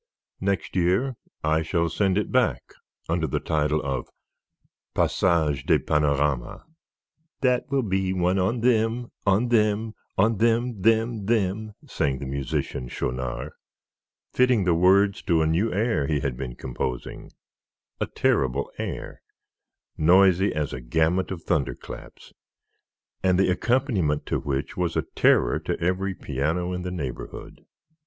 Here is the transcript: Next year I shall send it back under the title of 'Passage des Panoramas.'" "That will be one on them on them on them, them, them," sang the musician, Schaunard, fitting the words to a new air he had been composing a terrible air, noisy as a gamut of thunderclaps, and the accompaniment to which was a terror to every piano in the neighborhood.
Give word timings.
Next 0.39 0.75
year 0.75 1.15
I 1.43 1.61
shall 1.61 1.87
send 1.87 2.17
it 2.17 2.31
back 2.31 2.73
under 3.07 3.27
the 3.27 3.39
title 3.39 3.83
of 3.85 4.09
'Passage 4.95 5.67
des 5.67 5.77
Panoramas.'" 5.77 6.63
"That 7.41 7.69
will 7.69 7.83
be 7.83 8.11
one 8.11 8.39
on 8.39 8.61
them 8.61 9.11
on 9.27 9.49
them 9.49 9.93
on 10.17 10.37
them, 10.39 10.81
them, 10.81 11.27
them," 11.27 11.73
sang 11.85 12.17
the 12.17 12.25
musician, 12.25 12.87
Schaunard, 12.87 13.51
fitting 14.33 14.63
the 14.63 14.73
words 14.73 15.21
to 15.21 15.43
a 15.43 15.45
new 15.45 15.71
air 15.71 16.07
he 16.07 16.21
had 16.21 16.35
been 16.35 16.55
composing 16.55 17.29
a 17.99 18.07
terrible 18.07 18.71
air, 18.79 19.21
noisy 19.99 20.51
as 20.51 20.73
a 20.73 20.81
gamut 20.81 21.29
of 21.29 21.43
thunderclaps, 21.43 22.33
and 23.21 23.37
the 23.39 23.51
accompaniment 23.51 24.25
to 24.25 24.39
which 24.39 24.75
was 24.75 24.95
a 24.97 25.05
terror 25.15 25.59
to 25.59 25.79
every 25.79 26.15
piano 26.15 26.73
in 26.73 26.81
the 26.81 26.89
neighborhood. 26.89 27.63